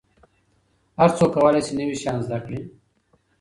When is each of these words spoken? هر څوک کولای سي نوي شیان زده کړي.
هر 0.99 1.09
څوک 1.17 1.29
کولای 1.35 1.61
سي 1.67 1.73
نوي 1.79 1.95
شیان 2.01 2.19
زده 2.25 2.37
کړي. 2.45 2.59